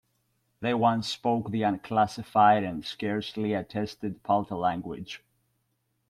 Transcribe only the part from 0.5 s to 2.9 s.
They once spoke the unclassified and